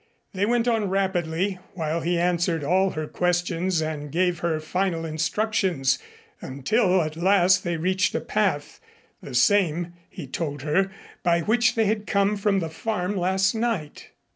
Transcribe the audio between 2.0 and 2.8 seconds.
he answered